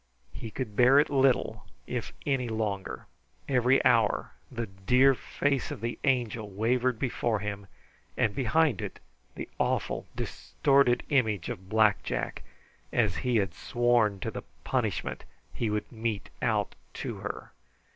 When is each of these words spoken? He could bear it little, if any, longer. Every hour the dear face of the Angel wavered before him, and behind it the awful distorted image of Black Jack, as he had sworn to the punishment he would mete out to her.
He 0.33 0.49
could 0.49 0.75
bear 0.75 0.97
it 0.99 1.11
little, 1.11 1.67
if 1.85 2.11
any, 2.25 2.49
longer. 2.49 3.05
Every 3.47 3.85
hour 3.85 4.33
the 4.51 4.65
dear 4.65 5.13
face 5.13 5.69
of 5.69 5.79
the 5.79 5.99
Angel 6.05 6.49
wavered 6.49 6.97
before 6.97 7.37
him, 7.37 7.67
and 8.17 8.33
behind 8.33 8.81
it 8.81 8.99
the 9.35 9.47
awful 9.59 10.07
distorted 10.15 11.03
image 11.09 11.49
of 11.49 11.69
Black 11.69 12.01
Jack, 12.01 12.41
as 12.91 13.17
he 13.17 13.37
had 13.37 13.53
sworn 13.53 14.19
to 14.21 14.31
the 14.31 14.41
punishment 14.63 15.23
he 15.53 15.69
would 15.69 15.91
mete 15.91 16.31
out 16.41 16.73
to 16.95 17.17
her. 17.17 17.51